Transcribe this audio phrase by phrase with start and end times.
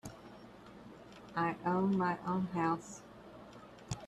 [1.35, 3.03] I own my own house.